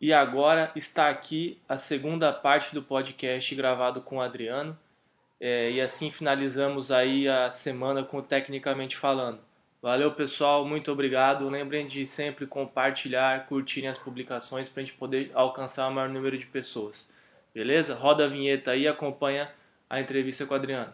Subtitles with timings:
[0.00, 4.78] E agora está aqui a segunda parte do podcast gravado com o Adriano.
[5.38, 9.40] É, e assim finalizamos aí a semana com o Tecnicamente Falando.
[9.82, 11.48] Valeu pessoal, muito obrigado.
[11.50, 16.38] Lembrem de sempre compartilhar, curtirem as publicações para a gente poder alcançar o maior número
[16.38, 17.06] de pessoas.
[17.52, 17.94] Beleza?
[17.94, 19.50] Roda a vinheta aí e acompanha
[19.88, 20.92] a entrevista com o Adriano.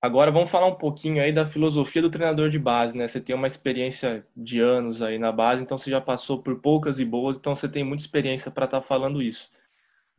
[0.00, 3.08] Agora vamos falar um pouquinho aí da filosofia do treinador de base, né?
[3.08, 6.98] Você tem uma experiência de anos aí na base, então você já passou por poucas
[6.98, 9.50] e boas, então você tem muita experiência para estar tá falando isso.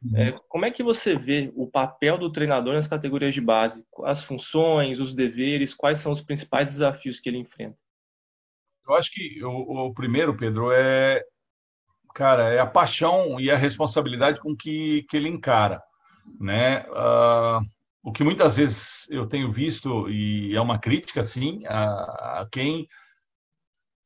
[0.03, 0.17] Uhum.
[0.17, 3.85] É, como é que você vê o papel do treinador nas categorias de base?
[4.03, 7.77] As funções, os deveres, quais são os principais desafios que ele enfrenta?
[8.87, 11.21] Eu acho que o, o primeiro, Pedro, é
[12.17, 15.83] cara, é a paixão e a responsabilidade com que, que ele encara,
[16.39, 16.83] né?
[16.89, 17.63] Uh,
[18.07, 22.87] o que muitas vezes eu tenho visto, e é uma crítica, sim, a, a quem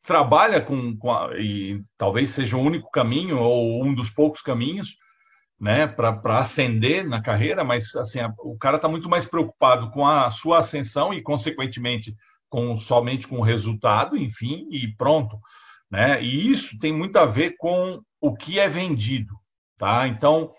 [0.02, 4.96] trabalha com, com a, e talvez seja o único caminho ou um dos poucos caminhos,
[5.60, 10.08] né, para ascender na carreira, mas assim, a, o cara está muito mais preocupado com
[10.08, 12.16] a sua ascensão e, consequentemente,
[12.50, 15.38] com somente com o resultado, enfim, e pronto,
[15.92, 16.24] né?
[16.24, 19.36] E isso tem muito a ver com o que é vendido,
[19.78, 20.08] tá?
[20.08, 20.52] Então,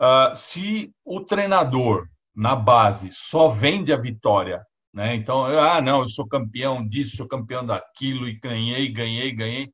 [0.00, 5.14] uh, se o treinador na base só vende a vitória, né?
[5.14, 9.72] Então, ah, não, eu sou campeão disso, sou campeão daquilo e ganhei, ganhei, ganhei.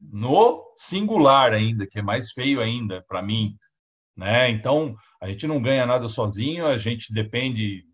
[0.00, 3.56] No singular ainda, que é mais feio ainda para mim,
[4.16, 4.48] né?
[4.50, 7.84] Então, a gente não ganha nada sozinho, a gente depende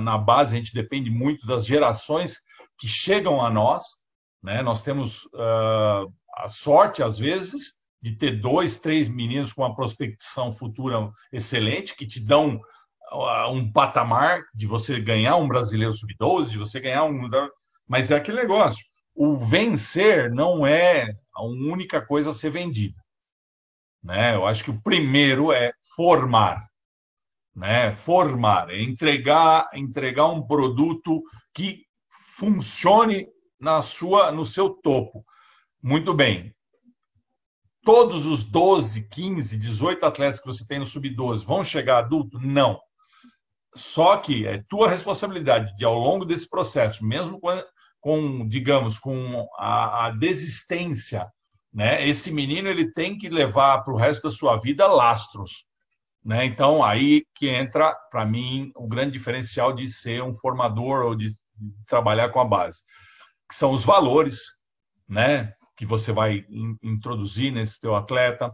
[0.00, 2.38] na base a gente depende muito das gerações
[2.78, 3.82] que chegam a nós,
[4.42, 4.62] né?
[4.62, 10.52] Nós temos uh, a sorte às vezes de ter dois, três meninos com uma prospecção
[10.52, 12.60] futura excelente que te dão
[13.50, 17.28] um patamar de você ganhar um brasileiro sub-12, de você ganhar um.
[17.88, 18.84] Mas é aquele negócio.
[19.14, 23.00] O vencer não é a única coisa a ser vendida.
[24.02, 24.34] Né?
[24.34, 26.66] Eu acho que o primeiro é formar.
[27.54, 27.92] Né?
[27.92, 31.22] Formar, é entregar, entregar um produto
[31.54, 31.84] que
[32.36, 33.26] funcione
[33.58, 35.24] na sua, no seu topo.
[35.82, 36.54] Muito bem.
[37.82, 42.38] Todos os 12, 15, 18 atletas que você tem no sub-12 vão chegar adulto?
[42.40, 42.80] Não.
[43.76, 47.62] Só que é tua responsabilidade de, ao longo desse processo, mesmo com,
[48.00, 51.30] com digamos, com a, a, desistência,
[51.72, 52.06] né?
[52.08, 55.66] Esse menino ele tem que levar para o resto da sua vida lastros,
[56.24, 56.46] né?
[56.46, 61.28] Então aí que entra para mim o grande diferencial de ser um formador ou de,
[61.28, 62.80] de trabalhar com a base,
[63.48, 64.40] que são os valores,
[65.06, 65.52] né?
[65.76, 68.48] Que você vai in, introduzir nesse teu atleta.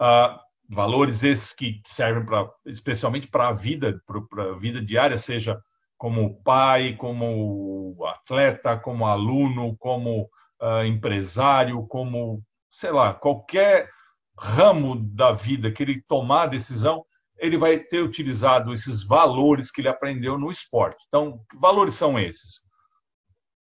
[0.00, 0.36] Uh,
[0.68, 5.60] valores esses que servem para especialmente para a vida, para a vida diária, seja
[5.96, 10.28] como pai, como atleta, como aluno, como
[10.60, 12.42] uh, empresário, como
[12.74, 13.88] sei lá, qualquer
[14.36, 17.04] ramo da vida que ele tomar a decisão,
[17.38, 21.02] ele vai ter utilizado esses valores que ele aprendeu no esporte.
[21.08, 22.60] Então, que valores são esses?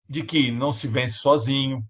[0.08, 1.84] De que não se vence sozinho,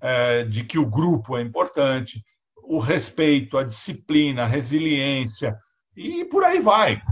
[0.00, 2.24] é, de que o grupo é importante,
[2.62, 5.56] o respeito, a disciplina, a resiliência
[5.96, 7.02] e por aí vai.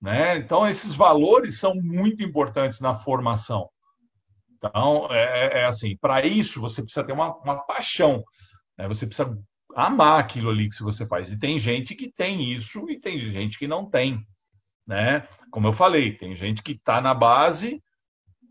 [0.00, 0.36] Né?
[0.36, 3.68] Então, esses valores são muito importantes na formação.
[4.56, 8.22] Então, é, é, é assim, para isso você precisa ter uma, uma paixão,
[8.76, 8.88] né?
[8.88, 9.36] você precisa
[9.74, 11.30] amar aquilo ali que você faz.
[11.30, 14.20] E tem gente que tem isso e tem gente que não tem.
[14.86, 15.26] Né?
[15.50, 17.82] Como eu falei, tem gente que está na base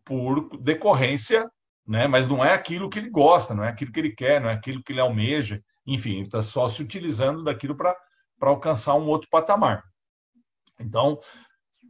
[0.05, 1.49] por decorrência,
[1.85, 2.07] né?
[2.07, 4.53] mas não é aquilo que ele gosta, não é aquilo que ele quer, não é
[4.53, 5.61] aquilo que ele almeja.
[5.87, 7.95] Enfim, está só se utilizando daquilo para
[8.41, 9.83] alcançar um outro patamar.
[10.79, 11.19] Então,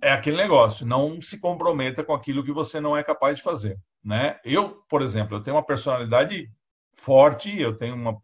[0.02, 3.78] é aquele negócio, não se comprometa com aquilo que você não é capaz de fazer.
[4.04, 4.40] Né?
[4.46, 6.48] Eu, por exemplo, eu tenho uma personalidade
[6.94, 8.18] forte, eu tenho uma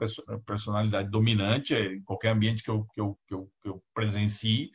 [0.46, 4.72] personalidade dominante em qualquer ambiente que eu, que eu, que eu, que eu presencie.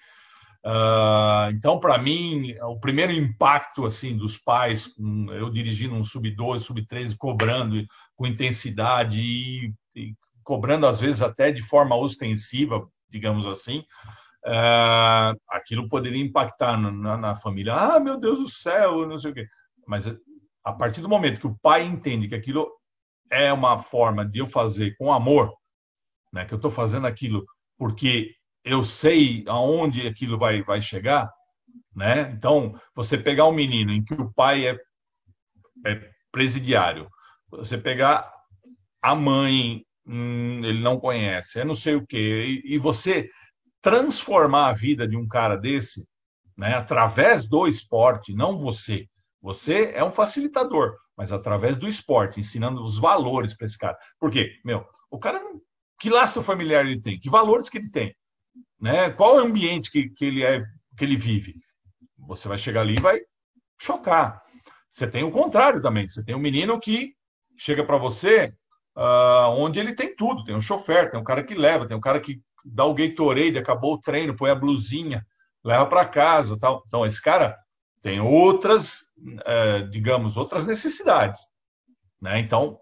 [0.64, 4.92] Uh, então, para mim, o primeiro impacto assim dos pais,
[5.38, 7.84] eu dirigindo um sub-12, sub-13, cobrando
[8.16, 10.14] com intensidade e, e
[10.48, 13.80] cobrando às vezes até de forma ostensiva, digamos assim,
[14.46, 17.74] uh, aquilo poderia impactar na, na, família.
[17.74, 19.46] Ah, meu Deus do céu, não sei o quê.
[19.86, 20.10] Mas
[20.64, 22.66] a partir do momento que o pai entende que aquilo
[23.30, 25.52] é uma forma de eu fazer com amor,
[26.32, 27.44] né, que eu estou fazendo aquilo
[27.76, 28.34] porque
[28.64, 31.30] eu sei aonde aquilo vai, vai chegar,
[31.94, 32.22] né?
[32.30, 34.78] Então, você pegar um menino em que o pai é,
[35.84, 37.06] é presidiário,
[37.50, 38.32] você pegar
[39.02, 42.62] a mãe hum, ele não conhece, é não sei o quê.
[42.64, 43.28] E, e, você
[43.82, 46.06] transformar a vida de um cara desse,
[46.56, 49.06] né, através do esporte, não você,
[49.40, 53.96] Você é um facilitador, mas através do esporte, ensinando os valores para esse cara.
[54.18, 54.58] Por quê?
[54.64, 55.40] Meu, o cara,
[56.00, 57.20] que lastro familiar ele tem?
[57.20, 58.14] Que valores que ele tem?
[58.80, 59.10] Né?
[59.10, 60.64] Qual é o ambiente que, que, ele é,
[60.96, 61.54] que ele vive?
[62.26, 63.20] Você vai chegar ali e vai
[63.78, 64.42] chocar.
[64.90, 66.08] Você tem o contrário também.
[66.08, 67.14] Você tem um menino que
[67.56, 68.52] chega para você
[68.98, 70.44] uh, onde ele tem tudo.
[70.44, 73.56] Tem um chofer, tem um cara que leva, tem um cara que dá o Gatorade,
[73.56, 75.24] acabou o treino, põe a blusinha,
[75.64, 76.82] leva para casa, tal.
[76.88, 77.56] Então esse cara
[78.02, 81.40] tem outras, uh, digamos, outras necessidades,
[82.20, 82.40] né?
[82.40, 82.78] Então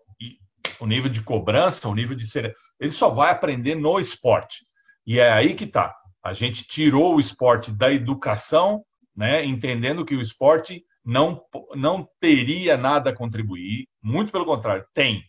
[0.81, 4.65] o nível de cobrança, o nível de ser, ele só vai aprender no esporte.
[5.07, 5.95] E é aí que está.
[6.23, 8.85] A gente tirou o esporte da educação,
[9.15, 9.45] né?
[9.45, 11.41] Entendendo que o esporte não,
[11.75, 15.23] não teria nada a contribuir, muito pelo contrário, tem.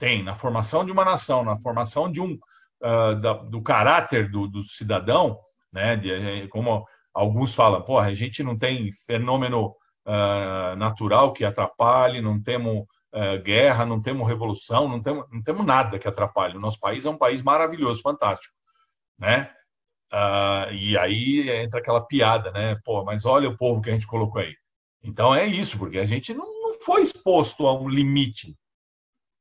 [0.00, 2.32] Tem, na formação de uma nação, na formação de um,
[2.82, 5.38] uh, da, do caráter do, do cidadão,
[5.72, 5.94] né?
[5.94, 9.76] De, eh, como alguns falam, porra, a gente não tem fenômeno
[10.06, 15.64] uh, natural que atrapalhe, não temos uh, guerra, não temos revolução, não temos, não temos
[15.66, 16.56] nada que atrapalhe.
[16.56, 18.54] O nosso país é um país maravilhoso, fantástico,
[19.18, 19.50] né?
[20.12, 22.76] Uh, e aí entra aquela piada, né?
[22.84, 24.54] Pô, mas olha o povo que a gente colocou aí.
[25.02, 28.56] Então é isso, porque a gente não, não foi exposto a um limite.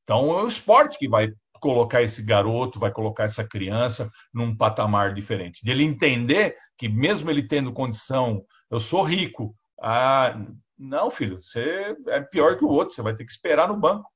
[0.10, 5.14] Então é o esporte que vai colocar esse garoto, vai colocar essa criança num patamar
[5.14, 5.64] diferente.
[5.64, 10.36] De ele entender que mesmo ele tendo condição, eu sou rico, ah,
[10.76, 14.10] não, filho, você é pior que o outro, você vai ter que esperar no banco.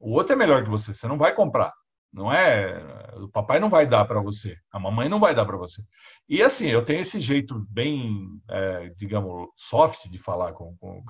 [0.00, 1.72] O outro é melhor que você, você não vai comprar.
[2.12, 2.82] Não é,
[3.18, 5.80] o papai não vai dar para você, a mamãe não vai dar para você.
[6.28, 11.04] E assim, eu tenho esse jeito bem, é, digamos, soft de falar com, com,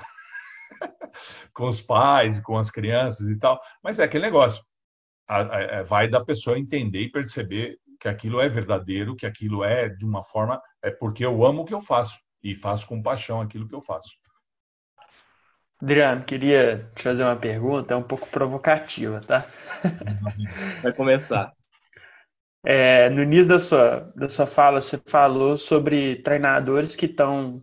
[1.53, 4.65] com os pais e com as crianças e tal, mas é aquele negócio.
[5.29, 10.05] É, vai da pessoa entender e perceber que aquilo é verdadeiro, que aquilo é de
[10.05, 13.69] uma forma, é porque eu amo o que eu faço e faço com paixão aquilo
[13.69, 14.11] que eu faço.
[15.81, 19.47] Adriano, queria te fazer uma pergunta, é um pouco provocativa, tá?
[20.83, 21.53] Vai começar.
[22.65, 27.63] É, no início da sua, da sua fala, você falou sobre treinadores que estão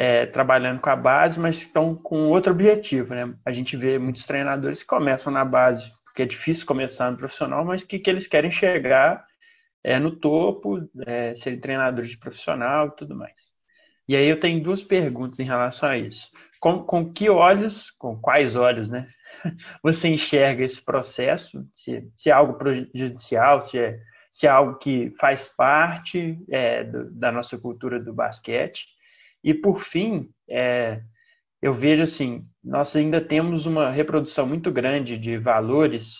[0.00, 3.34] é, trabalhando com a base, mas estão com outro objetivo, né?
[3.44, 7.66] A gente vê muitos treinadores que começam na base, porque é difícil começar no profissional,
[7.66, 9.22] mas que, que eles querem chegar
[9.84, 13.34] é, no topo, é, serem treinadores de profissional e tudo mais.
[14.08, 16.30] E aí eu tenho duas perguntas em relação a isso.
[16.58, 19.06] Com, com que olhos, com quais olhos, né?
[19.84, 21.62] Você enxerga esse processo?
[21.76, 24.00] Se, se é algo prejudicial, se é
[24.32, 28.86] se é algo que faz parte é, do, da nossa cultura do basquete.
[29.42, 31.02] E por fim, é,
[31.62, 36.14] eu vejo assim, nós ainda temos uma reprodução muito grande de valores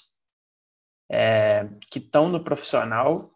[1.11, 3.31] é, que estão no profissional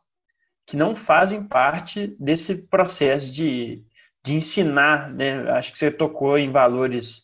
[0.66, 3.84] que não fazem parte desse processo de,
[4.24, 5.50] de ensinar, né?
[5.50, 7.22] Acho que você tocou em valores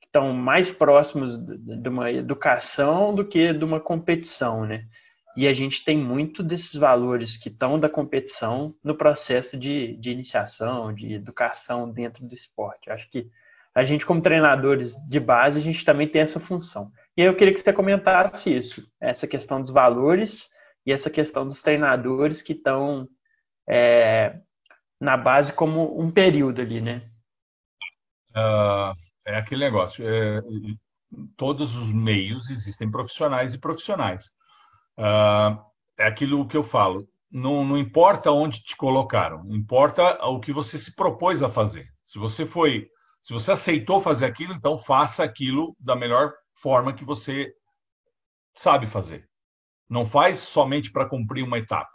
[0.00, 4.86] que estão mais próximos de uma educação do que de uma competição, né?
[5.36, 10.10] E a gente tem muito desses valores que estão da competição no processo de, de
[10.10, 12.90] iniciação, de educação dentro do esporte.
[12.90, 13.30] Acho que
[13.74, 16.90] a gente, como treinadores de base, a gente também tem essa função.
[17.16, 20.48] E eu queria que você comentasse isso, essa questão dos valores
[20.84, 23.08] e essa questão dos treinadores que estão
[23.68, 24.40] é,
[25.00, 27.08] na base como um período ali, né?
[28.30, 28.94] Uh,
[29.24, 30.04] é aquele negócio.
[30.06, 30.40] É,
[31.36, 34.30] todos os meios existem profissionais e profissionais.
[35.00, 35.58] Uh,
[35.98, 37.08] é aquilo que eu falo.
[37.30, 41.88] Não, não importa onde te colocaram, importa o que você se propôs a fazer.
[42.04, 42.86] Se você foi,
[43.22, 47.50] se você aceitou fazer aquilo, então faça aquilo da melhor forma que você
[48.54, 49.26] sabe fazer.
[49.88, 51.90] Não faz somente para cumprir uma etapa.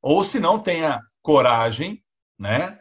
[0.00, 2.04] Ou se não tenha coragem,
[2.38, 2.78] né,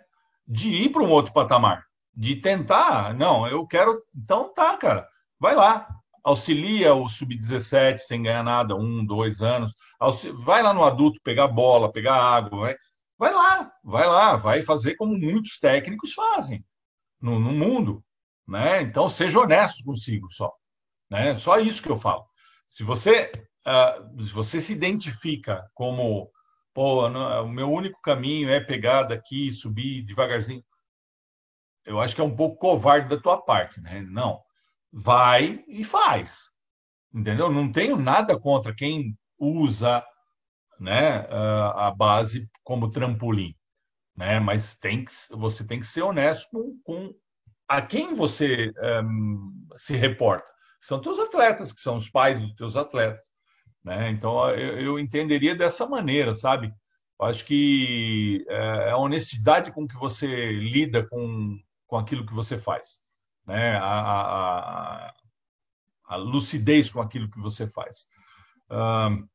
[0.47, 5.07] de ir para um outro patamar, de tentar, não, eu quero, então tá, cara,
[5.39, 5.87] vai lá,
[6.25, 9.71] auxilia o sub-17 sem ganhar nada, um, dois anos.
[10.43, 12.75] Vai lá no adulto pegar bola, pegar água, vai,
[13.17, 16.65] vai lá, vai lá, vai fazer como muitos técnicos fazem
[17.21, 18.03] no, no mundo.
[18.47, 18.81] Né?
[18.81, 20.51] Então, seja honesto consigo só.
[21.11, 21.37] Né?
[21.37, 22.25] Só isso que eu falo.
[22.67, 23.31] Se você,
[23.67, 26.31] uh, se você se identifica como,
[26.73, 30.63] pô, não, o meu único caminho é pegar daqui, subir devagarzinho,
[31.85, 33.79] eu acho que é um pouco covarde da tua parte.
[33.79, 34.01] Né?
[34.01, 34.43] Não
[34.95, 36.49] vai e faz.
[37.13, 37.51] Entendeu?
[37.51, 40.01] Não tenho nada contra quem usa
[40.79, 41.27] né,
[41.75, 43.53] a base como trampolim.
[44.15, 44.39] Né?
[44.39, 47.13] Mas tem que, você tem que ser honesto com, com
[47.67, 48.71] a quem você
[49.03, 50.47] um, se reporta.
[50.81, 53.25] São teus atletas, que são os pais dos teus atletas.
[53.83, 54.09] Né?
[54.11, 56.73] Então, eu, eu entenderia dessa maneira, sabe?
[57.21, 62.57] Acho que é, é a honestidade com que você lida com, com aquilo que você
[62.57, 63.04] faz.
[63.45, 63.77] Né?
[63.77, 65.13] A, a,
[66.07, 68.05] a lucidez com aquilo que você faz.
[68.69, 69.27] Uh,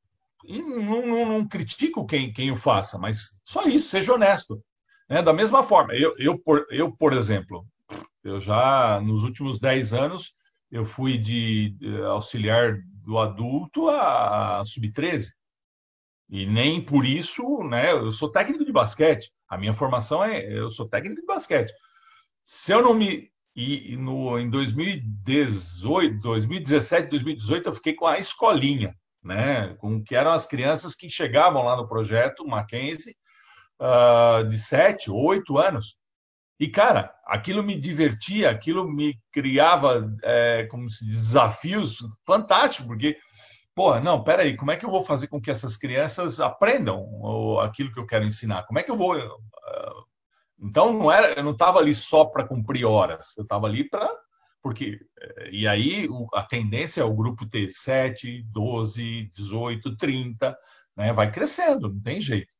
[0.44, 4.62] não, não, não, critico quem, quem o faça, mas só isso, seja honesto.
[5.08, 5.22] Né?
[5.22, 7.66] Da mesma forma, eu, eu, por, eu, por exemplo,
[8.24, 10.34] eu já nos últimos 10 anos
[10.70, 15.28] eu fui de, de auxiliar do adulto a, a sub-13.
[16.28, 17.90] E nem por isso, né?
[17.90, 19.32] Eu sou técnico de basquete.
[19.48, 21.72] A minha formação é, eu sou técnico de basquete.
[22.44, 28.94] Se eu não me e, no, em 2018, 2017, 2018 eu fiquei com a escolinha,
[29.22, 29.74] né?
[29.78, 33.14] Com que eram as crianças que chegavam lá no projeto Mackenzie
[33.80, 35.96] uh, de 7, 8 anos.
[36.60, 43.16] E, cara, aquilo me divertia, aquilo me criava é, como se diz, desafios fantásticos, porque,
[43.74, 47.90] pô, não, peraí, como é que eu vou fazer com que essas crianças aprendam aquilo
[47.90, 48.64] que eu quero ensinar?
[48.64, 49.16] Como é que eu vou.
[50.60, 54.10] Então, não era, eu não estava ali só para cumprir horas, eu estava ali para.
[54.62, 60.56] Porque, eh, e aí a tendência é o grupo ter 7, 12, 18, 30,
[60.96, 61.12] né?
[61.12, 62.52] vai crescendo, não tem jeito.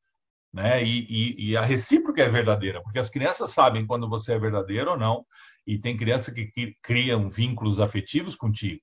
[0.53, 0.83] Né?
[0.83, 4.93] E, e, e, a recíproca é verdadeira, porque as crianças sabem quando você é verdadeiro
[4.93, 5.25] ou não,
[5.67, 8.83] e tem crianças que, que criam vínculos afetivos contigo,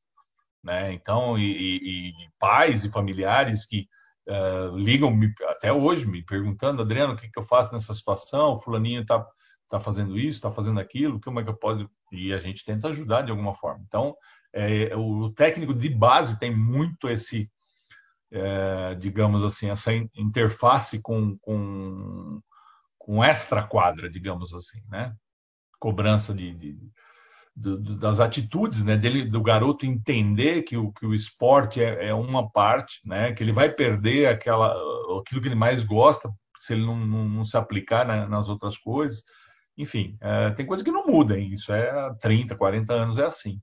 [0.64, 0.94] né?
[0.94, 3.88] Então, e, e pais e familiares que
[4.28, 8.54] uh, ligam -me, até hoje me perguntando, Adriano, o que, que eu faço nessa situação?
[8.54, 9.26] O fulaninho está
[9.70, 11.90] tá fazendo isso, está fazendo aquilo, como é que eu posso?
[12.12, 13.84] E a gente tenta ajudar de alguma forma.
[13.88, 14.16] Então,
[14.54, 17.50] é, o técnico de base tem muito esse
[18.32, 22.42] é, digamos assim, essa interface com, com,
[22.98, 25.16] com extra quadra, digamos assim, né?
[25.80, 26.80] Cobrança de, de,
[27.58, 28.96] de, das atitudes, né?
[28.96, 33.34] Dele, do garoto entender que o, que o esporte é, é, uma parte, né?
[33.34, 34.72] Que ele vai perder aquela,
[35.20, 38.78] aquilo que ele mais gosta se ele não, não, não se aplicar na, nas outras
[38.78, 39.24] coisas.
[39.78, 41.54] Enfim, é, tem coisa que não muda, hein?
[41.54, 43.60] isso é há 30, 40 anos é assim.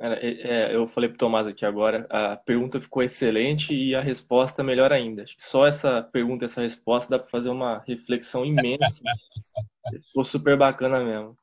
[0.00, 4.00] É, é, eu falei para o Tomás aqui agora, a pergunta ficou excelente e a
[4.00, 5.22] resposta melhor ainda.
[5.22, 9.00] Acho que só essa pergunta, essa resposta dá para fazer uma reflexão imensa.
[10.08, 11.36] ficou super bacana mesmo.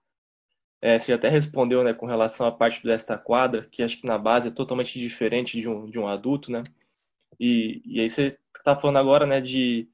[0.81, 4.17] É, você até respondeu né, com relação à parte desta quadra, que acho que na
[4.17, 6.63] base é totalmente diferente de um, de um adulto, né?
[7.39, 9.89] E, e aí você está falando agora né, de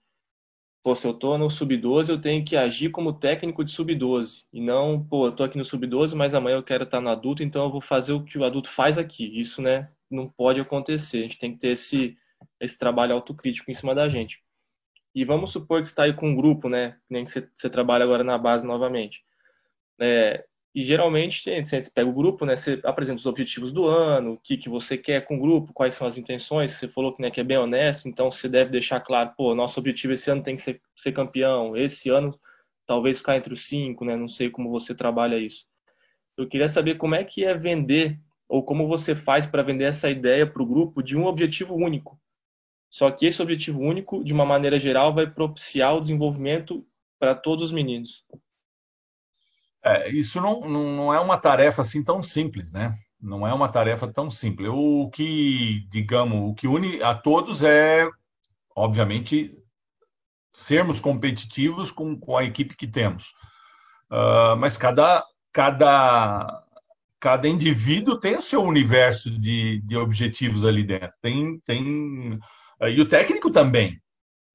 [0.85, 4.45] pô, se eu tô no sub-12, eu tenho que agir como técnico de sub-12.
[4.53, 7.41] E não, pô, eu tô aqui no sub-12, mas amanhã eu quero estar no adulto,
[7.41, 9.39] então eu vou fazer o que o adulto faz aqui.
[9.39, 11.19] Isso, né, não pode acontecer.
[11.19, 12.15] A gente tem que ter esse,
[12.59, 14.43] esse trabalho autocrítico em cima da gente.
[15.15, 17.67] E vamos supor que você está aí com um grupo, né, nem que você, você
[17.67, 19.23] trabalha agora na base novamente.
[19.99, 22.57] É, e geralmente você pega o grupo, né?
[22.57, 25.93] Você apresenta os objetivos do ano, o que, que você quer com o grupo, quais
[25.93, 26.71] são as intenções.
[26.71, 29.79] Você falou que, né, que é bem honesto, então você deve deixar claro, pô, nosso
[29.79, 31.77] objetivo esse ano tem que ser, ser campeão.
[31.77, 32.37] Esse ano
[32.85, 34.17] talvez ficar entre os cinco, né?
[34.17, 35.65] Não sei como você trabalha isso.
[36.37, 40.09] Eu queria saber como é que é vender ou como você faz para vender essa
[40.09, 42.19] ideia para o grupo de um objetivo único.
[42.89, 46.85] Só que esse objetivo único, de uma maneira geral, vai propiciar o desenvolvimento
[47.17, 48.25] para todos os meninos
[49.85, 52.97] é, isso não, não é uma tarefa assim tão simples, né?
[53.21, 54.69] Não é uma tarefa tão simples.
[54.71, 58.09] O que, digamos, o que une a todos é,
[58.75, 59.55] obviamente,
[60.51, 63.33] sermos competitivos com, com a equipe que temos.
[64.11, 65.23] Uh, mas cada,
[65.53, 66.63] cada,
[67.19, 71.13] cada indivíduo tem o seu universo de, de objetivos ali dentro.
[71.21, 72.39] Tem, tem,
[72.81, 74.01] e o técnico também.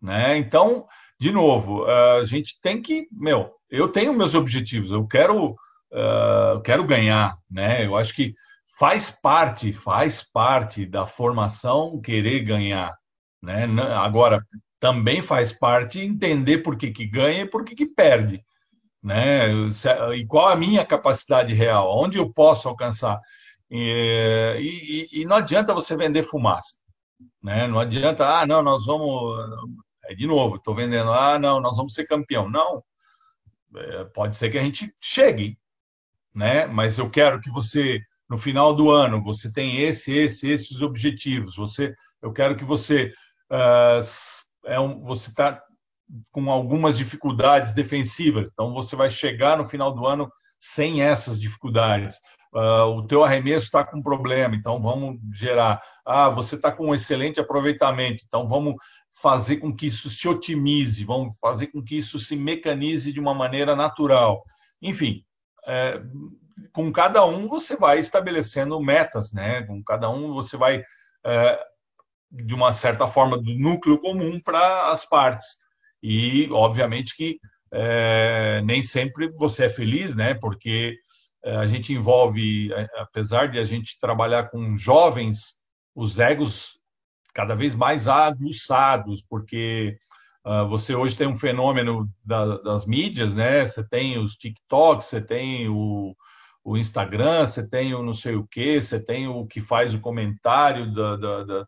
[0.03, 0.39] Né?
[0.39, 0.87] Então,
[1.21, 6.83] de novo, a gente tem que, meu, eu tenho meus objetivos, eu quero, uh, quero
[6.83, 7.85] ganhar, né?
[7.85, 8.35] Eu acho que
[8.79, 12.97] faz parte, faz parte da formação querer ganhar,
[13.43, 13.67] né?
[13.97, 14.43] Agora
[14.81, 18.43] também faz parte entender por que, que ganha e por que, que perde,
[19.03, 19.53] né?
[20.17, 23.21] E qual a minha capacidade real, onde eu posso alcançar.
[23.71, 26.77] E, e, e não adianta você vender fumaça,
[27.43, 27.67] né?
[27.69, 29.39] Não adianta, ah, não, nós vamos
[30.11, 32.51] é, de novo, estou vendendo, ah, não, nós vamos ser campeão.
[32.51, 32.83] Não,
[33.77, 35.57] é, pode ser que a gente chegue,
[36.35, 36.67] né?
[36.67, 41.55] Mas eu quero que você, no final do ano, você tenha esse, esse, esses objetivos.
[41.55, 43.13] Você, eu quero que você,
[43.53, 44.03] uh,
[44.67, 45.63] é um, você está
[46.33, 52.19] com algumas dificuldades defensivas, então você vai chegar no final do ano sem essas dificuldades.
[52.53, 55.81] Uh, o teu arremesso está com problema, então vamos gerar.
[56.05, 58.75] Ah, você está com um excelente aproveitamento, então vamos
[59.21, 63.35] fazer com que isso se otimize, vamos fazer com que isso se mecanize de uma
[63.35, 64.43] maneira natural.
[64.81, 65.25] Enfim,
[65.67, 66.01] é,
[66.73, 69.63] com cada um você vai estabelecendo metas, né?
[69.63, 70.83] Com cada um você vai,
[71.25, 71.61] é,
[72.31, 75.49] de uma certa forma, do núcleo comum para as partes.
[76.03, 77.39] E, obviamente, que
[77.73, 80.35] é, nem sempre você é feliz, né?
[80.35, 80.97] Porque
[81.45, 85.55] é, a gente envolve, é, apesar de a gente trabalhar com jovens,
[85.95, 86.80] os egos
[87.35, 89.97] cada vez mais aguçados, porque
[90.45, 93.67] uh, você hoje tem um fenômeno da, das mídias, né?
[93.67, 96.15] Você tem os TikToks, você tem o,
[96.65, 100.01] o Instagram, você tem o não sei o que, você tem o que faz o
[100.01, 101.67] comentário da, da, da...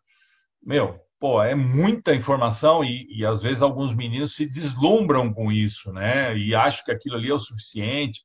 [0.61, 5.91] meu, pô, é muita informação e, e, às vezes alguns meninos se deslumbram com isso,
[5.93, 6.37] né?
[6.37, 8.21] E acham que aquilo ali é o suficiente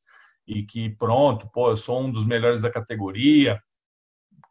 [0.47, 3.63] e que pronto, pô, eu sou um dos melhores da categoria.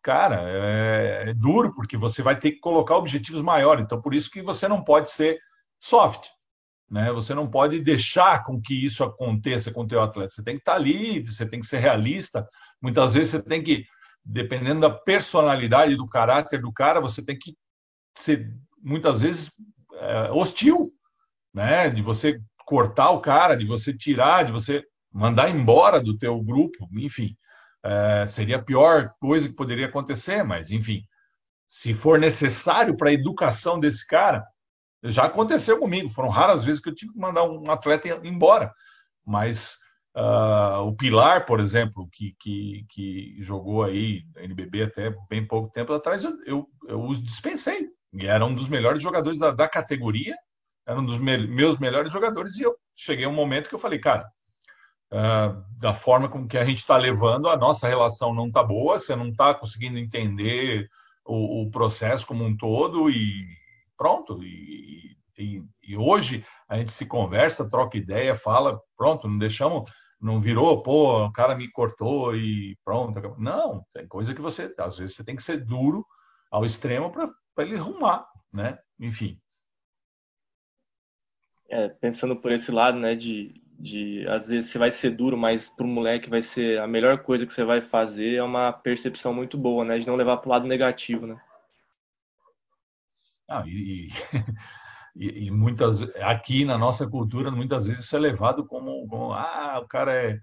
[0.08, 3.84] Cara, é, é duro porque você vai ter que colocar objetivos maiores.
[3.84, 5.38] Então, por isso que você não pode ser
[5.78, 6.30] soft,
[6.90, 7.12] né?
[7.12, 10.34] Você não pode deixar com que isso aconteça com o teu atleta.
[10.34, 12.48] Você tem que estar ali, você tem que ser realista.
[12.82, 13.84] Muitas vezes você tem que,
[14.24, 17.54] dependendo da personalidade, do caráter do cara, você tem que
[18.18, 18.50] ser,
[18.82, 19.52] muitas vezes,
[19.92, 20.90] é, hostil,
[21.54, 21.90] né?
[21.90, 26.88] De você cortar o cara, de você tirar, de você mandar embora do teu grupo,
[26.94, 27.36] enfim.
[27.84, 31.04] É, seria a pior coisa que poderia acontecer, mas, enfim,
[31.70, 34.46] se for necessário para a educação desse cara,
[35.04, 36.10] já aconteceu comigo.
[36.10, 38.74] Foram raras vezes que eu tive que mandar um atleta embora.
[39.26, 39.78] Mas
[40.16, 45.94] uh, o Pilar, por exemplo, que, que, que jogou aí NBB até bem pouco tempo
[45.94, 47.88] atrás, eu, eu, eu os dispensei.
[48.14, 50.36] E era um dos melhores jogadores da, da categoria,
[50.86, 52.58] era um dos me meus melhores jogadores.
[52.58, 54.26] E eu cheguei a um momento que eu falei, cara,
[55.12, 59.00] uh, da forma com que a gente está levando, a nossa relação não está boa,
[59.00, 60.88] você não está conseguindo entender
[61.26, 63.48] o, o processo como um todo e
[63.98, 64.42] pronto.
[64.44, 70.40] E, e, e, hoje a gente se conversa, troca ideia, fala, pronto, não deixamos, não
[70.40, 73.36] virou, pô, o cara me cortou e pronto.
[73.38, 76.06] Não, tem coisa que você, às vezes, você tem que ser duro
[76.52, 78.80] ao extremo para ele arrumar, né?
[79.00, 79.40] Enfim.
[81.70, 85.70] É, pensando por esse lado, né, de, de às vezes você vai ser duro, mas
[85.70, 89.34] para o moleque vai ser a melhor coisa que você vai fazer, é uma percepção
[89.34, 91.40] muito boa, né, de não levar para o lado negativo, né?
[93.50, 94.10] Ah, e,
[95.16, 99.80] e, e, muitas aqui na nossa cultura muitas vezes isso é levado como, como ah
[99.82, 100.40] o cara é,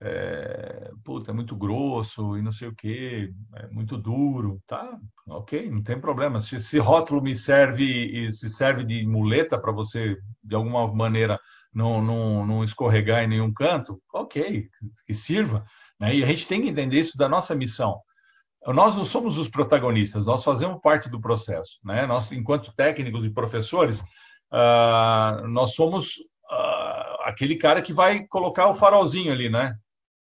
[0.00, 4.98] é puta, é muito grosso e não sei o que é muito duro tá?
[5.28, 6.40] Ok não tem problema.
[6.40, 11.38] Se esse rótulo me serve e se serve de muleta para você de alguma maneira
[11.74, 14.68] não, não, não escorregar em nenhum canto ok
[15.06, 15.64] que sirva
[15.98, 16.14] né?
[16.14, 18.00] e a gente tem que entender isso da nossa missão
[18.72, 21.78] nós não somos os protagonistas, nós fazemos parte do processo.
[21.84, 22.06] Né?
[22.06, 26.16] Nós, enquanto técnicos e professores, uh, nós somos
[26.50, 29.76] uh, aquele cara que vai colocar o farolzinho ali, né?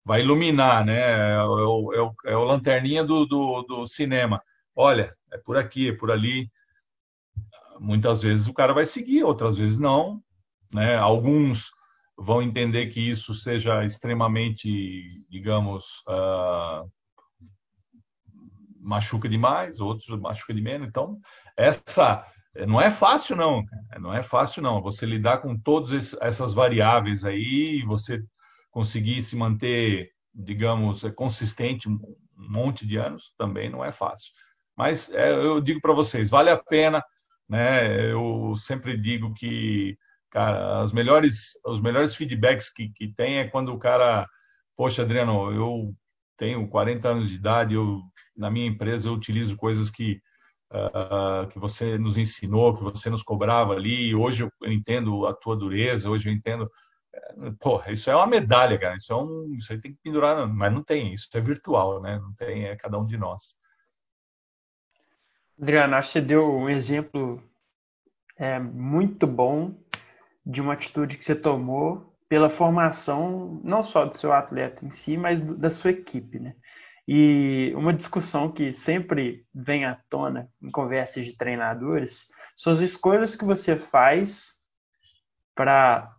[0.04, 1.34] Vai iluminar, né?
[1.34, 4.40] É o, é o, é o lanterninha do, do, do, cinema.
[4.74, 6.48] Olha, é por aqui, é por ali.
[7.78, 10.22] Muitas vezes o cara vai seguir, outras vezes não.
[10.72, 10.96] Né?
[10.96, 11.70] Alguns
[12.16, 16.90] vão entender que isso seja extremamente, digamos, uh,
[18.80, 20.88] machuca demais, outros machuca de menos.
[20.88, 21.18] Então,
[21.56, 22.24] essa
[22.66, 23.64] não é fácil não,
[23.98, 24.82] não é fácil não.
[24.82, 28.22] Você lidar com todas essas variáveis aí, você
[28.70, 31.98] conseguir se manter, digamos, consistente um
[32.36, 34.32] monte de anos, também não é fácil.
[34.76, 37.04] Mas é, eu digo para vocês, vale a pena,
[37.48, 38.10] né?
[38.10, 39.96] Eu sempre digo que,
[40.30, 44.28] cara, as melhores, os melhores feedbacks que, que tem é quando o cara,
[44.76, 45.94] poxa, Adriano, eu
[46.38, 48.00] tenho 40 anos de idade, eu
[48.36, 50.20] na minha empresa eu utilizo coisas que
[50.72, 54.14] uh, que você nos ensinou, que você nos cobrava ali.
[54.14, 56.70] Hoje eu entendo a tua dureza, hoje eu entendo.
[57.58, 58.96] Pô, isso é uma medalha, cara.
[58.96, 61.12] Isso, é um, isso aí tem que pendurar, mas não tem.
[61.12, 62.18] Isso é virtual, né?
[62.18, 63.54] Não tem, é cada um de nós.
[65.60, 67.42] Adriano, acho que você deu um exemplo
[68.36, 69.74] é, muito bom
[70.50, 75.16] de uma atitude que você tomou pela formação não só do seu atleta em si,
[75.16, 76.54] mas da sua equipe, né?
[77.06, 83.34] E uma discussão que sempre vem à tona em conversas de treinadores são as escolhas
[83.34, 84.50] que você faz
[85.54, 86.14] para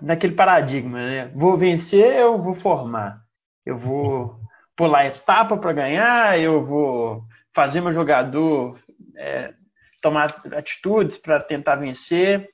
[0.00, 1.28] naquele paradigma, né?
[1.34, 3.20] Vou vencer, eu vou formar.
[3.64, 4.40] Eu vou
[4.76, 8.78] pular etapa para ganhar, eu vou fazer meu jogador
[9.16, 9.52] é,
[10.00, 12.48] tomar atitudes para tentar vencer.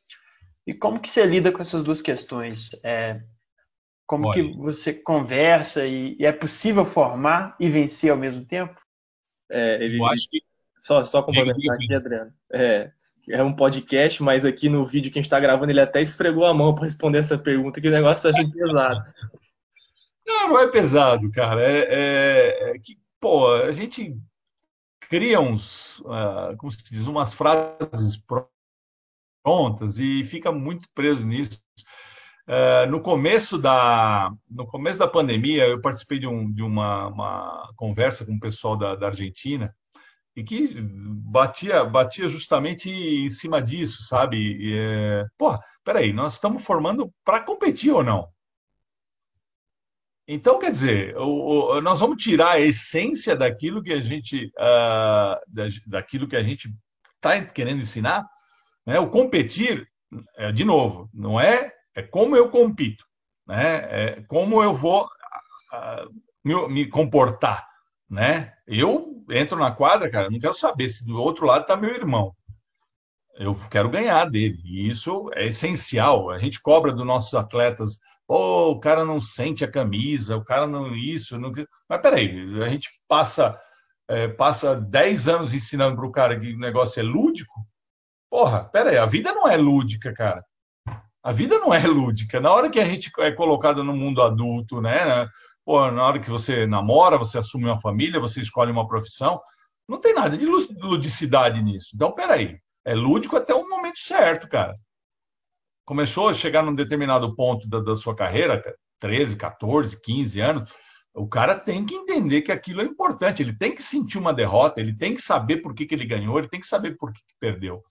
[0.66, 2.70] E como que você lida com essas duas questões?
[2.85, 3.20] É,
[4.07, 4.35] como Olha.
[4.35, 8.79] que você conversa e, e, é possível formar e vencer ao mesmo tempo?
[9.51, 10.42] É, ele, Eu acho que...
[10.77, 12.33] Só, só complementar aqui, Adriano.
[12.53, 12.90] É,
[13.29, 16.44] é um podcast, mas aqui no vídeo que a gente está gravando, ele até esfregou
[16.44, 19.01] a mão para responder essa pergunta, que o negócio está bem pesado.
[20.27, 21.62] Não, não é pesado, cara.
[21.62, 24.16] É, é, é, que, pô, a gente
[25.09, 28.16] cria uns, uh, como se diz, umas frases
[29.42, 31.61] prontas e fica muito preso nisso.
[32.48, 37.72] Uh, no começo da no começo da pandemia eu participei de, um, de uma, uma,
[37.76, 39.72] conversa com o pessoal da, da, Argentina
[40.35, 44.38] e que batia batia justamente em cima disso sabe?
[44.38, 48.28] E, é, porra peraí nós estamos formando para competir ou não?
[50.26, 55.38] Então quer dizer o, o, nós vamos tirar a essência daquilo que a gente uh,
[55.46, 56.68] da, daquilo que a gente
[57.22, 58.26] está querendo ensinar
[58.87, 58.99] né?
[58.99, 59.88] o competir
[60.37, 63.05] é, de novo não é é como eu compito,
[63.47, 63.87] né?
[63.90, 66.11] É como eu vou uh,
[66.42, 67.66] me, me, comportar,
[68.09, 68.55] né?
[68.66, 72.35] Eu entro na quadra, cara, não quero saber se do outro lado está meu irmão.
[73.37, 74.59] Eu quero ganhar dele.
[74.64, 76.31] E isso é essencial.
[76.31, 80.95] A gente cobra dos nossos atletas, o cara não sente a camisa, o cara não
[80.95, 81.53] isso, não...
[81.88, 83.59] mas peraí, a gente passa
[84.09, 87.62] é, passa 10 anos ensinando para o cara que o negócio é lúdico.
[88.33, 90.42] Porra, peraí, a vida não é lúdica, cara.
[91.23, 92.40] A vida não é lúdica.
[92.40, 95.29] Na hora que a gente é colocado no mundo adulto, né?
[95.62, 99.38] Pô, na hora que você namora, você assume uma família, você escolhe uma profissão,
[99.87, 101.90] não tem nada de ludicidade nisso.
[101.95, 104.79] Então, peraí, é lúdico até o momento certo, cara.
[105.85, 108.64] Começou a chegar num determinado ponto da, da sua carreira,
[108.99, 110.73] 13, 14, 15 anos,
[111.14, 114.81] o cara tem que entender que aquilo é importante, ele tem que sentir uma derrota,
[114.81, 117.21] ele tem que saber por que, que ele ganhou, ele tem que saber por que,
[117.21, 117.85] que perdeu.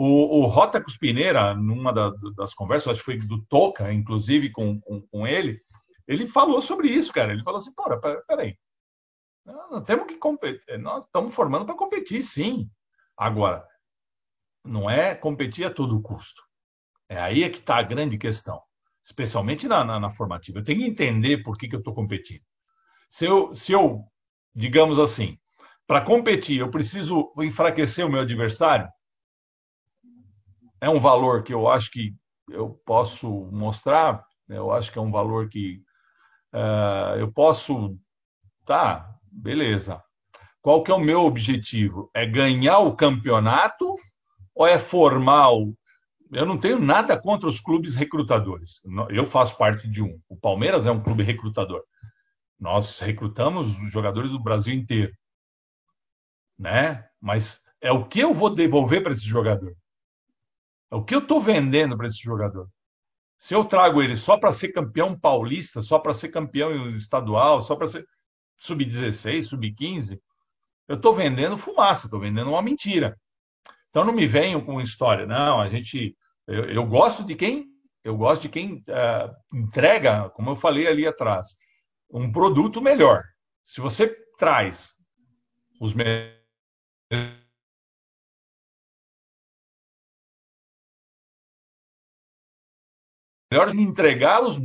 [0.00, 4.80] O, o Rota Cuspineira, numa da, das conversas, acho que foi do Toca, inclusive com,
[4.80, 5.60] com, com, ele,
[6.06, 7.32] ele falou sobre isso, cara.
[7.32, 7.84] Ele falou assim: Pô,
[8.28, 8.56] peraí,
[9.44, 12.70] nós temos que competir, nós estamos formando para competir, sim.
[13.16, 13.66] Agora,
[14.64, 16.40] não é competir a todo custo.
[17.08, 18.62] É aí é que está a grande questão,
[19.04, 20.60] especialmente na, na, na, formativa.
[20.60, 22.44] Eu tenho que entender por que, que eu estou competindo.
[23.10, 24.04] Se eu, se eu,
[24.54, 25.36] digamos assim,
[25.88, 28.88] para competir, eu preciso enfraquecer o meu adversário,
[30.80, 32.14] é um valor que eu acho que
[32.50, 35.82] eu posso mostrar, eu acho que é um valor que
[36.52, 37.98] uh, eu posso.
[38.64, 40.02] Tá, beleza.
[40.60, 42.10] Qual que é o meu objetivo?
[42.14, 43.96] É ganhar o campeonato
[44.54, 45.74] ou é formar o.
[46.30, 48.82] Eu não tenho nada contra os clubes recrutadores.
[49.08, 50.20] Eu faço parte de um.
[50.28, 51.82] O Palmeiras é um clube recrutador.
[52.60, 55.12] Nós recrutamos jogadores do Brasil inteiro.
[56.58, 57.02] Né?
[57.18, 59.74] Mas é o que eu vou devolver para esse jogador?
[60.90, 62.68] É o que eu estou vendendo para esse jogador?
[63.38, 67.76] Se eu trago ele só para ser campeão paulista, só para ser campeão estadual, só
[67.76, 68.06] para ser
[68.58, 70.18] sub-16, sub-15,
[70.88, 73.16] eu estou vendendo fumaça, estou vendendo uma mentira.
[73.90, 75.26] Então não me venham com história.
[75.26, 76.16] Não, a gente.
[76.46, 77.66] Eu, eu gosto de quem.
[78.02, 81.56] Eu gosto de quem uh, entrega, como eu falei ali atrás,
[82.10, 83.22] um produto melhor.
[83.64, 84.94] Se você traz
[85.80, 86.38] os melhores
[93.50, 94.58] melhor entregar os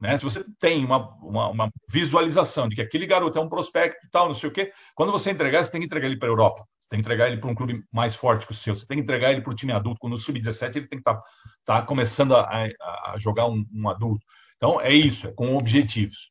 [0.00, 0.16] né?
[0.16, 4.10] Se você tem uma, uma, uma, visualização de que aquele garoto é um prospecto e
[4.10, 6.30] tal, não sei o quê, quando você entregar, você tem que entregar ele para a
[6.30, 6.64] Europa.
[6.80, 8.74] Você tem que entregar ele para um clube mais forte que o seu.
[8.74, 9.98] Você tem que entregar ele para o time adulto.
[10.00, 11.16] Quando o sub-17 ele tem que estar
[11.64, 14.24] tá, tá começando a, a, a jogar um, um, adulto.
[14.56, 16.30] Então é isso, é com objetivos.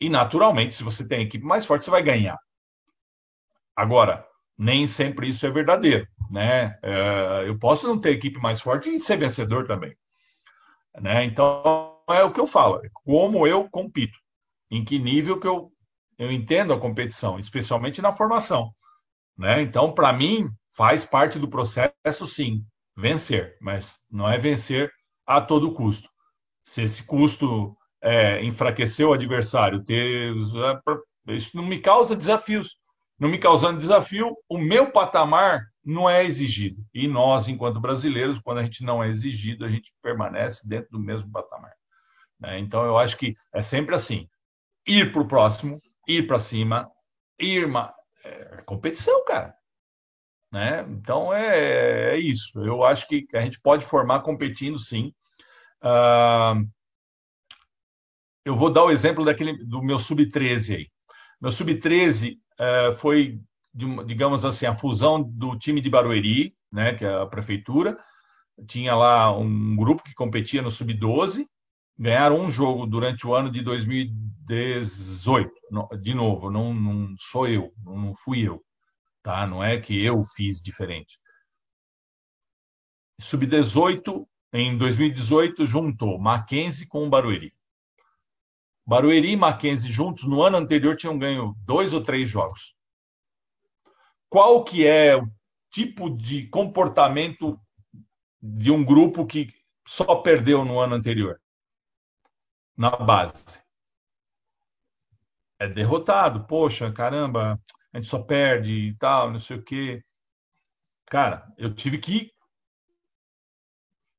[0.00, 2.36] E naturalmente, se você tem equipe mais forte, você vai ganhar.
[3.74, 4.26] Agora,
[4.56, 6.78] nem sempre isso é verdadeiro, né?
[6.82, 9.96] É, eu posso não ter equipe mais forte e ser vencedor também.
[11.00, 11.24] Né?
[11.24, 14.18] Então, é o que eu falo, é como eu compito,
[14.70, 15.70] em que nível que eu,
[16.18, 18.72] eu entendo a competição, especialmente na formação.
[19.36, 19.62] Né?
[19.62, 22.64] Então, para mim, faz parte do processo, sim,
[22.96, 24.90] vencer, mas não é vencer
[25.26, 26.08] a todo custo.
[26.64, 30.34] Se esse custo é, enfraquecer o adversário, ter,
[31.28, 32.76] isso não me causa desafios.
[33.18, 36.84] Não me causando desafio, o meu patamar não é exigido.
[36.92, 41.00] E nós, enquanto brasileiros, quando a gente não é exigido, a gente permanece dentro do
[41.00, 41.72] mesmo patamar.
[42.38, 42.58] Né?
[42.58, 44.28] Então, eu acho que é sempre assim:
[44.86, 46.90] ir para o próximo, ir para cima,
[47.40, 47.66] ir.
[47.66, 47.92] Ma...
[48.22, 49.54] É competição, cara.
[50.52, 50.82] Né?
[50.90, 52.58] Então, é, é, isso.
[52.62, 55.14] Eu acho que a gente pode formar competindo, sim.
[55.82, 56.68] Uh...
[58.44, 60.86] eu vou dar o exemplo daquele, do meu sub-13 aí.
[61.40, 63.40] Meu sub-13 uh, foi
[63.74, 67.98] digamos assim, a fusão do time de Barueri, né, que é a prefeitura,
[68.66, 71.46] tinha lá um grupo que competia no sub-12,
[71.98, 75.50] ganharam um jogo durante o ano de 2018.
[76.00, 78.62] De novo, não, não sou eu, não fui eu,
[79.22, 79.46] tá?
[79.46, 81.18] Não é que eu fiz diferente.
[83.20, 87.52] Sub-18 em 2018 juntou Mackenzie com o Barueri.
[88.86, 92.77] Barueri e Mackenzie juntos no ano anterior tinham ganho dois ou três jogos
[94.28, 95.28] qual que é o
[95.70, 97.60] tipo de comportamento
[98.40, 99.52] de um grupo que
[99.86, 101.40] só perdeu no ano anterior?
[102.78, 103.60] na base.
[105.58, 107.60] É derrotado, poxa, caramba,
[107.92, 110.04] a gente só perde e tal, não sei o quê.
[111.06, 112.30] Cara, eu tive que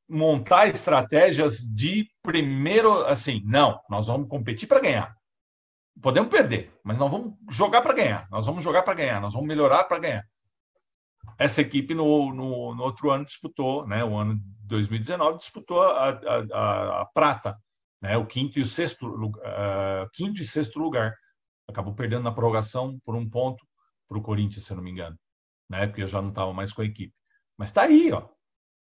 [0.10, 5.16] montar estratégias de primeiro, assim, não, nós vamos competir para ganhar.
[6.02, 8.28] Podemos perder, mas nós vamos jogar para ganhar.
[8.30, 10.24] Nós vamos jogar para ganhar, nós vamos melhorar para ganhar.
[11.38, 16.10] Essa equipe no, no, no, outro ano disputou, né, o ano de 2019 disputou a,
[16.10, 17.58] a, a, a prata,
[18.02, 21.14] né, o quinto e o sexto, uh, quinto e sexto lugar.
[21.68, 23.66] Acabou perdendo na prorrogação por um ponto
[24.08, 25.18] para o Corinthians, se eu não me engano,
[25.70, 27.14] né, porque eu já não estava mais com a equipe.
[27.58, 28.28] Mas está aí, ó,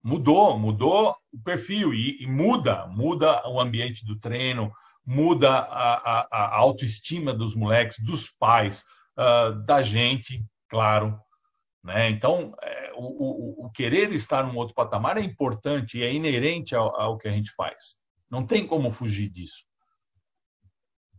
[0.03, 4.73] mudou, mudou o perfil e, e, muda, muda o ambiente do treino,
[5.09, 8.85] muda a, a, a autoestima dos moleques, dos pais,
[9.19, 11.19] uh, da gente, claro.
[11.83, 12.11] Né?
[12.11, 16.77] Então, é, o, o, o, querer estar num outro patamar é importante e é inerente
[16.77, 17.97] ao, ao que a gente faz.
[18.31, 19.65] Não tem como fugir disso.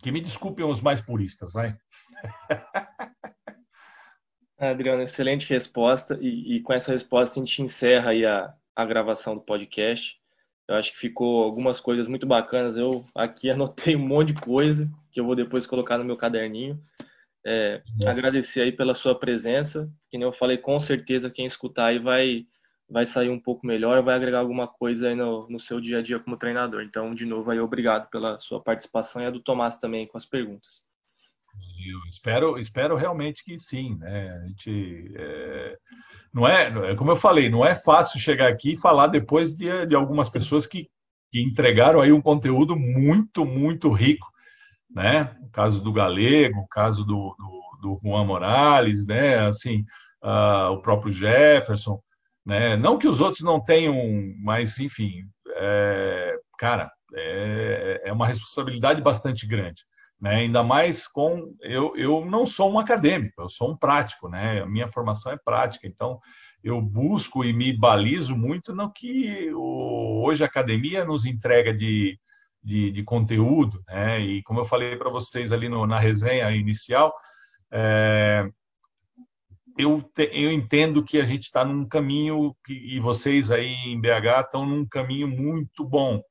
[0.03, 1.75] Que me desculpem os mais puristas, vai.
[4.59, 6.15] Adriano, excelente resposta.
[6.21, 10.15] E, e, com essa resposta a gente encerra aí a, a gravação do podcast.
[10.69, 12.77] Eu acho que ficou algumas coisas muito bacanas.
[12.77, 16.79] Eu aqui anotei um monte de coisa que eu vou depois colocar no meu caderninho.
[17.43, 19.91] É, agradecer aí pela sua presença.
[20.11, 22.45] Que nem eu falei, com certeza quem escutar aí vai,
[22.87, 26.01] vai sair um pouco melhor, vai agregar alguma coisa aí no, no seu dia a
[26.03, 26.83] dia como treinador.
[26.83, 30.25] Então, de novo, aí obrigado pela sua participação e a do Tomás também com as
[30.25, 30.87] perguntas.
[31.87, 33.97] Eu espero, espero realmente que sim.
[33.97, 34.29] Né?
[34.29, 35.77] A gente, é,
[36.33, 39.95] não é, como eu falei, não é fácil chegar aqui e falar depois de, de
[39.95, 40.87] algumas pessoas que,
[41.31, 44.27] que entregaram aí um conteúdo muito, muito rico,
[44.89, 45.35] né?
[45.41, 49.47] O caso do Galego, o caso do, do, do Juan Morales, né?
[49.47, 49.85] Assim,
[50.23, 51.99] uh, o próprio Jefferson,
[52.45, 52.75] né?
[52.75, 53.95] Não que os outros não tenham,
[54.41, 55.23] mas enfim,
[55.55, 59.83] é, cara, é, é uma responsabilidade bastante grande
[60.19, 60.35] né?
[60.35, 64.61] Ainda mais com eu, eu não sou um acadêmico, eu sou um prático, né?
[64.61, 66.19] A minha formação é prática, então
[66.63, 72.19] eu busco e me balizo muito no que o, hoje a academia nos entrega de,
[72.61, 74.19] de, de conteúdo, né?
[74.19, 77.13] E como eu falei para vocês ali no, na resenha inicial,
[77.71, 78.49] é,
[79.77, 83.99] eu, te, eu entendo que a gente está num caminho que, e vocês aí em
[83.99, 86.21] BH estão num caminho muito bom,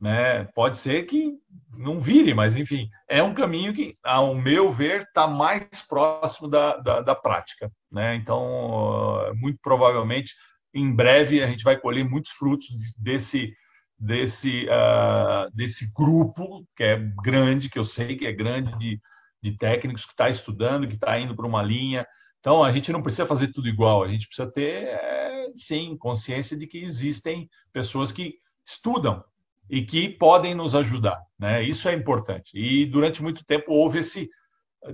[0.00, 0.44] né?
[0.54, 1.34] Pode ser que
[1.76, 6.76] não vire, mas enfim, é um caminho que, ao meu ver, está mais próximo da,
[6.78, 7.70] da, da, prática.
[7.90, 8.16] Né?
[8.16, 10.34] Então, muito provavelmente,
[10.74, 13.54] em breve, a gente vai colher muitos frutos desse,
[13.98, 19.00] desse, uh, desse grupo, que é grande, que eu sei que é grande, de,
[19.42, 22.06] de técnicos que está estudando, que está indo para uma linha.
[22.40, 26.56] Então, a gente não precisa fazer tudo igual, a gente precisa ter, é, sim, consciência
[26.56, 28.36] de que existem pessoas que
[28.66, 29.22] estudam
[29.70, 31.22] e que podem nos ajudar.
[31.38, 31.62] Né?
[31.62, 32.50] Isso é importante.
[32.54, 34.28] E durante muito tempo houve esse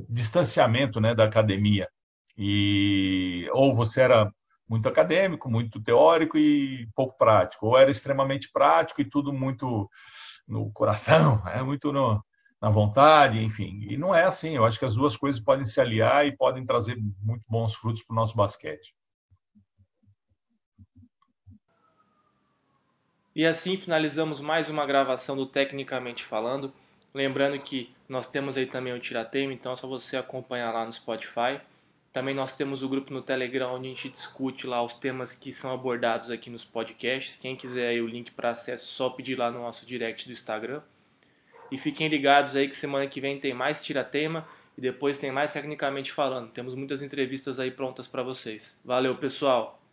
[0.09, 1.89] distanciamento né, da academia.
[2.37, 4.31] E ou você era
[4.69, 9.89] muito acadêmico, muito teórico e pouco prático, ou era extremamente prático e tudo muito
[10.47, 12.23] no coração, é muito no,
[12.61, 13.87] na vontade, enfim.
[13.89, 14.57] E não é assim.
[14.57, 18.03] Eu acho que as duas coisas podem se aliar e podem trazer muito bons frutos
[18.03, 18.95] para o nosso basquete.
[23.37, 26.73] E assim finalizamos mais uma gravação do Tecnicamente Falando.
[27.13, 30.93] Lembrando que nós temos aí também o Tiratema, então é só você acompanhar lá no
[30.95, 31.61] Spotify.
[32.15, 35.53] Também nós temos o grupo no Telegram onde a gente discute lá os temas que
[35.53, 37.37] são abordados aqui nos podcasts.
[37.37, 40.81] Quem quiser aí o link para acesso, só pedir lá no nosso direct do Instagram.
[41.71, 45.53] E fiquem ligados aí que semana que vem tem mais Tiratema e depois tem mais
[45.53, 46.53] Tecnicamente Falando.
[46.53, 48.75] Temos muitas entrevistas aí prontas para vocês.
[48.83, 49.86] Valeu, pessoal!